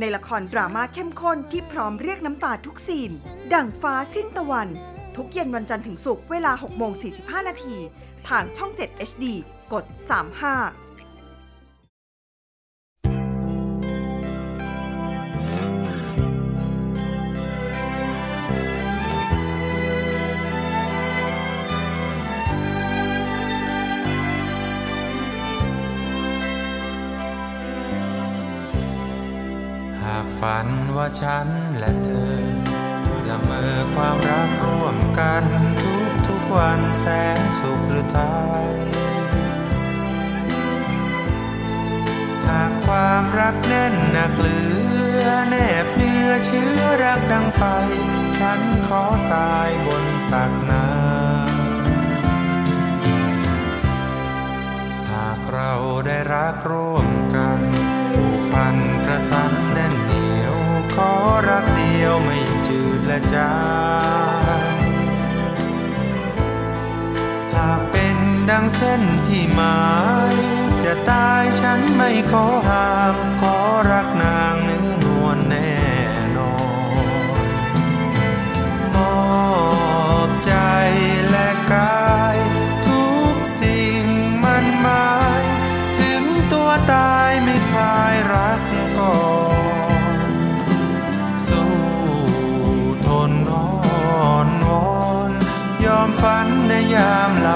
[0.00, 3.10] ในละครดราม่าเข้มข้นที่พร้อมเรียกน้ำตาทุกซีน
[3.54, 4.68] ดั่งฟ้าสิ้นตะวัน
[5.16, 7.76] ทุกเย็นวันจันทร์ถึงศุกร์เวลา6โมง45 นาที
[8.28, 9.24] ทางช่อง 7 HD
[9.72, 9.84] กด
[10.36, 10.85] 35
[31.20, 31.46] ฉัน
[31.78, 32.44] และเธอ
[33.28, 35.44] ละเมอความรักร่วมกัน
[35.82, 38.18] ทุกทุกวันแสนสุขหรือไท
[38.64, 38.68] ย
[42.48, 44.58] หากความรักแน่นหนักเหลื
[45.22, 47.62] อแนบเนื้อเชื้อรักดังไฟ
[48.38, 49.02] ฉันขอ
[49.34, 51.10] ตายบนตักน้ำ
[55.10, 55.72] หากเรา
[56.06, 57.55] ได้รักร่วมกัน
[61.96, 63.52] รักเดียวไม่จืดและจา
[64.74, 64.76] ง
[67.54, 68.16] หากเป็น
[68.50, 69.80] ดังเช่นที่หมา
[70.32, 70.34] ย
[70.84, 73.56] จะตายฉันไม่ขอห่างขอ
[73.90, 74.45] รักนา
[96.96, 97.55] ยามหลั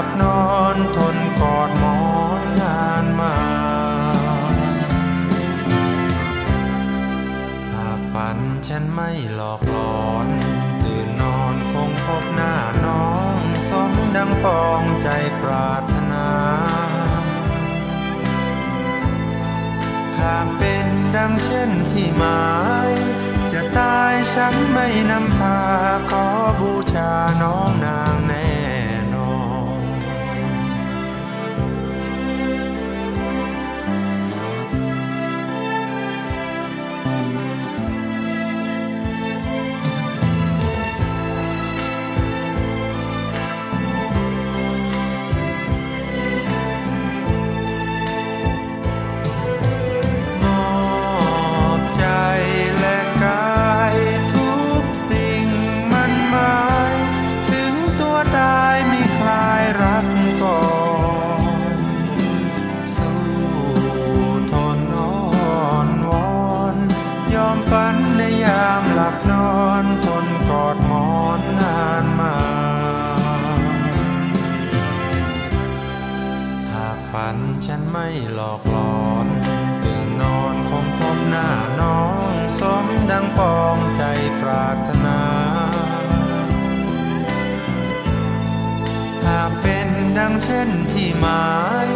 [91.21, 91.47] หมา
[91.87, 91.89] ย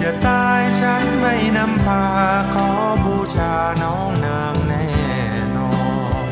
[0.00, 2.04] จะตายฉันไม่นำพา
[2.54, 2.68] ขอ
[3.04, 4.86] บูชาน้องนางแน่
[5.56, 5.70] นอ
[6.22, 6.26] น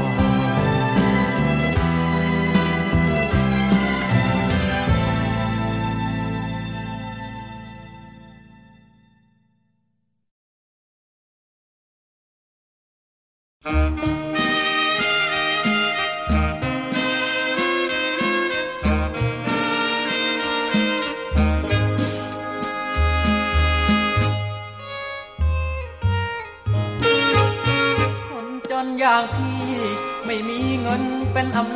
[13.64, 13.66] ค
[14.12, 14.13] น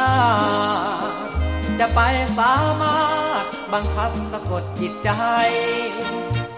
[0.08, 2.00] จจะไป
[2.38, 3.00] สามา
[3.32, 5.10] รถบังคับสะกดจิตใจ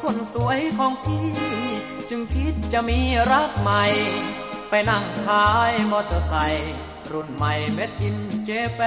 [0.03, 1.31] คนสวยของพี่
[2.11, 2.99] จึงคิดจะมี
[3.33, 3.85] รักใหม่
[4.71, 6.75] ไปนั่งขายมอเตอร์ไซค์
[7.13, 8.81] รุ่นใหม่เม็ดอินเจแป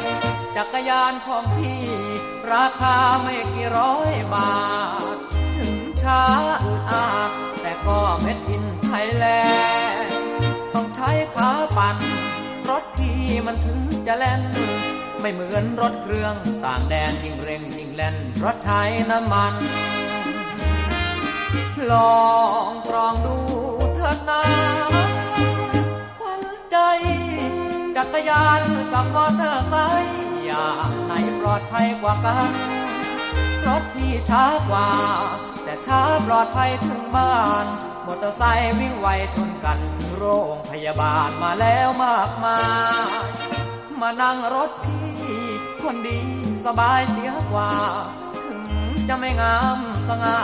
[0.00, 0.02] น
[0.56, 1.82] จักรยานของพี่
[2.52, 4.54] ราคาไม่กี่ร้อยบา
[5.14, 5.16] ท
[5.56, 6.22] ถึงช้า
[6.64, 7.06] อืดอา
[7.60, 9.24] แต่ก็เม็ดอินไทยแล
[10.04, 10.18] นด์
[10.74, 11.96] ต้องใช้ขาปั่น
[13.46, 14.42] มันถึงจะแล่น
[15.20, 18.80] ไม่เหมือนรถเครื่องต่างแดนยิ่งเร่งยิ่งแล่นเพราะใช้
[19.10, 19.54] น้ำมัน
[21.90, 22.24] ลอ
[22.68, 23.36] งตรองดู
[23.94, 24.42] เถิดนา
[26.18, 26.76] ควันใจ
[27.96, 28.62] จักรยาน
[28.92, 32.50] กับมอเตอร์ไซค์อย่างไหนปลอดภัยกว่ากัน
[33.66, 34.88] รถพี่ช้ากว่า
[35.64, 37.66] แต่ช้าปลอดภัยถึงบ้าน
[38.06, 42.60] มอเตอร์ไซค์วิ่งไวชนกันถึงโรงพยาบาลมาแล้วมากมา
[43.26, 43.30] ย
[44.00, 45.12] มานั่งรถพี่
[45.82, 46.20] คนดี
[46.64, 47.72] สบายเสียกว่า
[48.46, 48.70] ถึง
[49.08, 49.78] จะไม่งาม
[50.08, 50.40] สง่า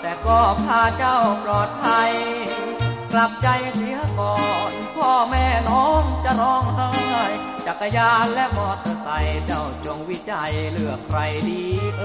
[0.00, 2.12] แต่ก็พาเจ้าปลอดภัย
[3.12, 4.36] กลับใจเสียก่อ
[4.70, 6.90] น พ่อแม่น้องจะร้องไห้
[7.66, 11.18] จักรยานและมอเตอร์ไซค์เจ้าจงวิจัยเลือกใคร
[11.50, 11.64] ดี
[11.98, 12.02] เอ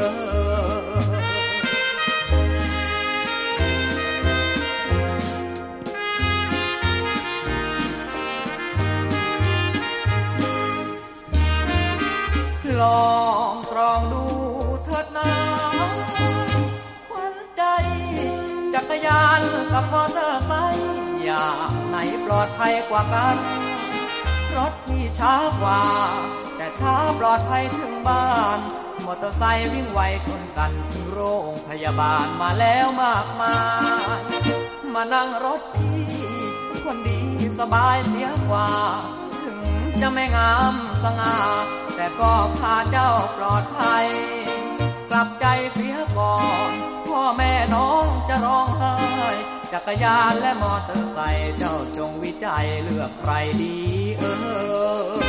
[1.14, 1.15] อ
[22.90, 23.38] กว่ากัน
[24.58, 25.82] รถพี่ช้ากว่า
[26.58, 28.60] แต่ช้าปลอดภัยถึงบ้าน
[29.06, 33.58] มอเตอร์ไซค์วิ่งไวชนกันถึงโรงพยาบาลมาแล้วมากมา
[34.18, 34.22] ย
[34.94, 36.04] มานั่งรถพี่
[36.84, 37.22] คนดี
[37.60, 38.70] สบายเสียกว่า
[39.44, 39.66] ถึง
[40.02, 40.74] จะไม่งาม
[41.04, 41.36] สง่า
[41.96, 44.06] แต่ก็พาเจ้าปลอดภัย
[45.10, 46.38] กลับใจเสียก่อ
[46.70, 46.72] น
[47.08, 48.96] พ่อแม่น้องจะร้องไห้
[49.78, 53.78] จักรยานและมอเตอร์ไซค์เจ้าจงวิจัยเลือกใครดี
[54.18, 54.24] เอ
[55.24, 55.25] อ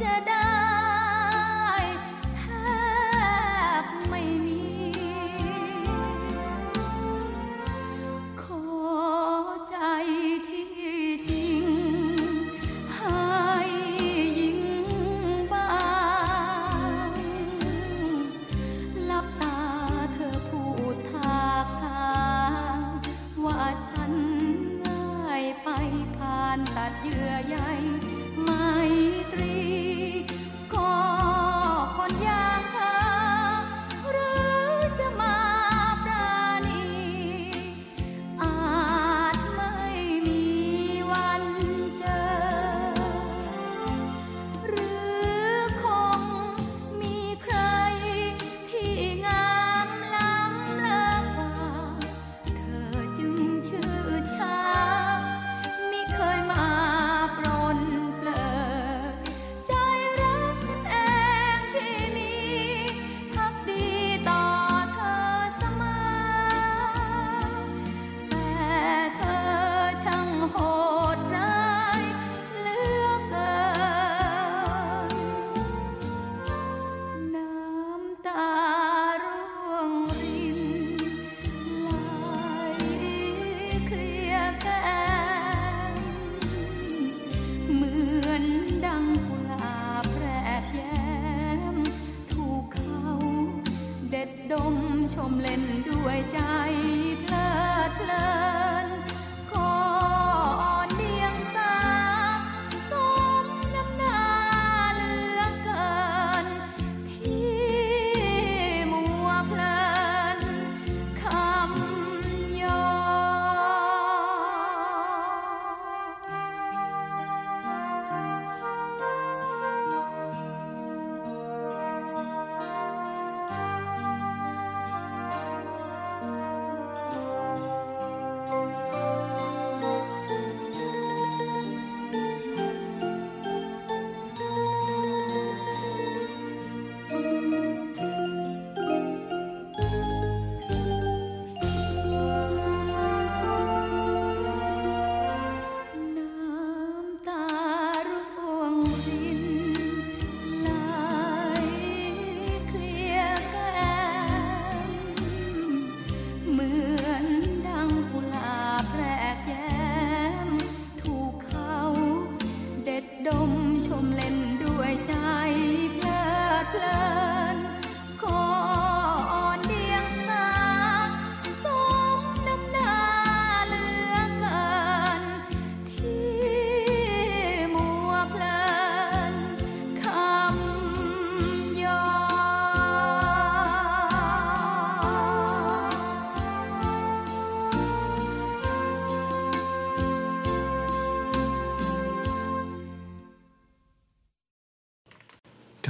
[0.00, 0.29] จะได้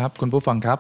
[0.01, 0.79] ครับคุณผู้ฟังครับ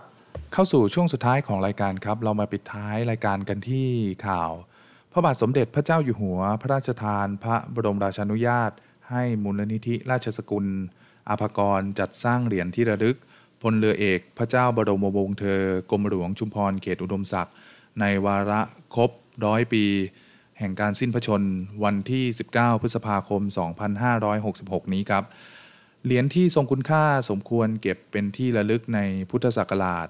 [0.53, 3.89] เข้าสู่ช่วงสุดท้ายของรายการครับ เรามาปิดท้ายรายการกันที่
[4.27, 4.53] ข่าว
[5.13, 8.71] พระบาทสมเด็จพระเจ้าอยู่หัว พระราชทาน พระบรมราชานุญาต
[9.11, 10.67] ให้มูลนิธิราชสกุล
[11.29, 13.17] อาภากรจัดสร้างเหรียญที่ระลึก
[13.63, 15.61] พลเรือเอกพระเจ้าบรมวงศ์เธอ
[15.91, 17.55] กรมหลวงชุมพรเขตอุดมศักดิ์
[18.01, 18.61] ในวาระ
[18.95, 19.11] ครบ
[19.45, 19.85] ร้อยปี
[20.59, 21.43] แห่งการสิ้นพระชน
[21.85, 23.43] วันที่ 19 พฤษภาคม
[24.19, 25.25] 2566 นี้ครับ
[26.05, 30.09] เหรียญที่ทรงคุณค่าสมควรเก็บเป็นที่ระลึกในพุทธศักราช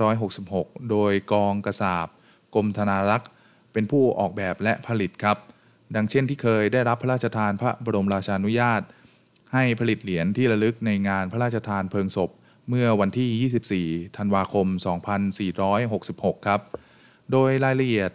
[0.00, 2.08] 2566 โดยกองกระสาบ
[2.54, 3.30] กรมธนารักษ์
[3.72, 5.36] เป็นผู้ออกแบบและผลิตครับ
[5.94, 8.82] ดังเช่นที่เคยได้รับพระราชทานพระบรมราชานุญาต
[9.52, 12.30] ให้ผลิตเหรียญที่ระลึกในงานพระราชทานเพลิงศพ
[12.68, 14.66] เมื่อวันที่ 24 ธันวาคม
[15.76, 16.60] 2466 ครับ
[17.32, 18.10] โดยรายละเอียด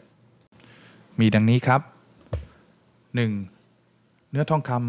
[1.19, 1.81] มีดังนี้ครับ
[3.17, 3.58] 1.
[4.31, 4.81] เนื้อทองคำ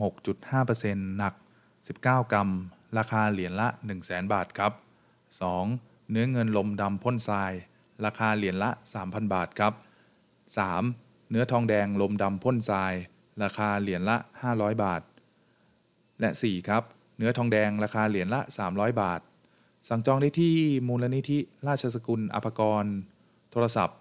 [0.00, 1.34] 96.5%หนัก
[1.82, 2.48] 19 กรัม
[2.98, 3.68] ราคาเหรียญละ
[4.00, 4.72] 100,000 บาทครับ
[5.42, 6.10] 2.
[6.10, 7.52] เนื้อเงินลมดำพ่นทราย
[8.04, 9.72] ราคาเหรียญละ 3,000 บาทครับ
[10.72, 11.30] 3.
[11.30, 12.94] เนื้อทองแดงลมดำพ่นทราย
[13.42, 14.16] ราคาเหรียญละ
[14.50, 15.02] 500 บาท
[16.20, 16.82] และ 4 ครับ
[17.18, 18.40] เนื้อทองแดงราคาเหรียญละ
[18.70, 19.20] 300 บาท
[19.88, 20.56] สั่งจองได้ที่
[20.88, 22.84] มูลนิธิราชสกุลอภกร
[23.50, 23.98] โทรศัพท์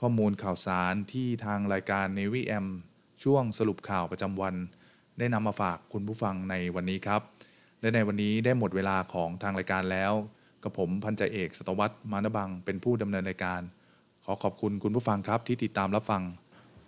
[0.00, 2.66] ข้อมูลข่าวสารที่ทางรายการ Navy M
[3.22, 4.54] ช่วงสรุปข่าวประจำวัน
[5.18, 7.20] ได้นำมาฝากคุณผู้ฟังในวันนี้ครับ
[7.80, 10.12] และในวันนี้ได้หมดเวลาของทางรายการแล้ว
[10.62, 13.60] กับผมพันจ่าเอกสตวัตมานบัง เป็นผู้ดำเนินรายการ
[14.24, 16.22] ขอขอบคุณคุณผู้ฟังครับที่ติดตามรับฟัง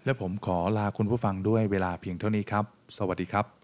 [0.04, 2.64] และผมขอลาคุณผู้ฟังด้วยเวลาเพียงเท่านี้ครับ
[2.98, 3.63] สวัสดีครับ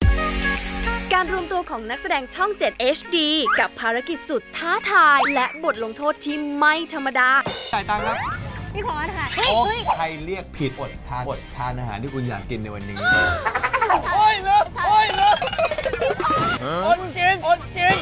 [1.13, 3.17] การรวมตัวของนักแสดงช่อง 7 HD
[3.59, 7.29] กับภารกิจสุดท้าทาย และบทลงโทษที่ไม่ธรรมดา
[7.73, 8.17] จ่ายตังค์ครับ
[8.73, 9.59] พี่พอสค่ะโอ้
[9.97, 12.97] ใครเรียกผิดอดทานอดทานอาหารที่คุณอยากกินในวันนี้
[14.13, 15.37] โอ้ยเลิกโอ้ยเลิก
[16.85, 17.97] อดกินอดกิน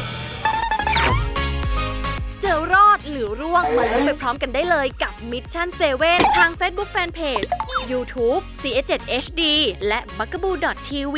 [2.44, 5.68] จะรอดหรือร่วงมาลุ้นไปพร้อมกันได้เลยกับ Mission
[6.02, 7.48] 7 ทาง Facebook Fanpage
[7.92, 8.94] YouTube CS7
[9.24, 9.42] HD
[9.88, 11.18] และ b u g a b o o TV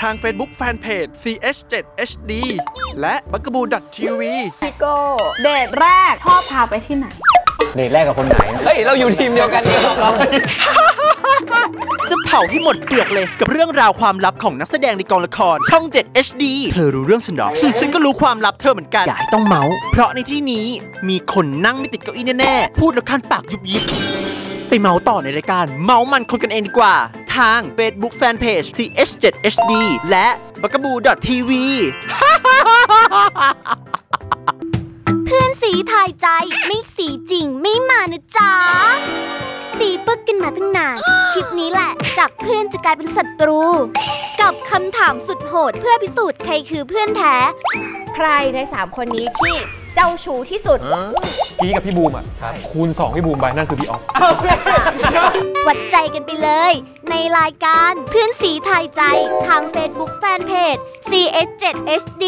[0.00, 2.32] ทาง Facebook Fanpage CH7HD
[3.00, 3.64] และ b u g a b o o
[3.96, 4.22] TV
[4.62, 4.94] พี่โก้
[5.42, 7.06] เดทแรกชอบพาไปที่ไหน
[7.76, 10.10] เดทแรกกับคนไหน เฮ้ย เราอยู่ทีมเดียวกันนี่ครับเรา
[12.10, 17.48] จะเผาให้หมดเปลือกเลยกับเรื่องราวความลับของนักแสดงในกองละคร ช่อง 7 HD เธอรู้เรื่องฉันหรอ
[17.80, 20.66] ฉันก็รู้ความลับเธอเหมือนกัน อย่าให้ต้องเมาส์เพราะในที่นี้
[21.08, 23.82] มีคนนั่งไม่ติดเก้าอี้แน่ๆ พูดแล้วคันปากยุบยิบ
[24.68, 26.94] ไปเมาส์ต่อในรายการ เมาส์มันคนกันเองดีกว่า
[27.40, 29.72] ทาง Facebook Fanpage TH7HD
[30.10, 30.28] และ
[30.62, 31.50] b u g a b o o TV
[35.24, 36.26] เพื่อนสีทายใจ
[36.66, 38.52] ไม่สีจริงไม่มานะจ๊ะ
[39.78, 40.96] สีปึกกันมาตั้งนาน
[41.32, 43.60] คลิปนี้แหละ จากเพื่อนจะกลายเป็นศัตรู
[44.40, 47.36] กับคำถามสุดโหดเพื่อพิสูจน์ใครคือเพื่อนแท้
[48.16, 50.78] ใครใน3คนนี้ที่เจ้าชู้ที่สุด
[51.62, 52.24] กี้กับพี่บูมอะ
[52.68, 54.02] คูณ 2 พี่บูมไปนั่นคือพี่ออฟ
[55.66, 56.72] วัดใจกันไปเลย
[57.10, 59.02] ในรายการเพื่อนสีทายใจ
[59.46, 62.24] ทาง Facebook Fanpage CS7HD